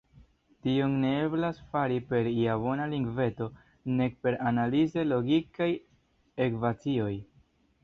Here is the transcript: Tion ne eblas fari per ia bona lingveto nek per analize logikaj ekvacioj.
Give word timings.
Tion 0.67 0.93
ne 1.01 1.09
eblas 1.25 1.59
fari 1.73 1.99
per 2.13 2.29
ia 2.31 2.55
bona 2.63 2.87
lingveto 2.95 3.49
nek 4.01 4.17
per 4.25 4.39
analize 4.55 5.07
logikaj 5.13 5.71
ekvacioj. 6.49 7.15